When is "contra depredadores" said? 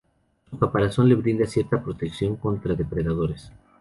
2.35-3.51